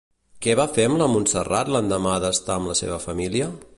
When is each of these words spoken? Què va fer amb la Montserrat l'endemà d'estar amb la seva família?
Què 0.45 0.53
va 0.59 0.63
fer 0.77 0.85
amb 0.89 0.97
la 1.01 1.09
Montserrat 1.15 1.69
l'endemà 1.75 2.17
d'estar 2.25 2.57
amb 2.59 2.71
la 2.73 2.77
seva 2.81 2.99
família? 3.09 3.51